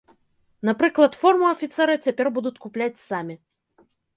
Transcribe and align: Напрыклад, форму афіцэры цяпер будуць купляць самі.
Напрыклад, 0.69 1.17
форму 1.25 1.45
афіцэры 1.51 1.99
цяпер 2.07 2.33
будуць 2.39 2.57
купляць 2.67 3.03
самі. 3.07 3.35